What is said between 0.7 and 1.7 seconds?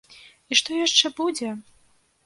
яшчэ будзе!